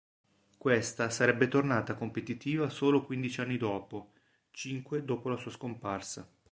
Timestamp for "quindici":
3.05-3.39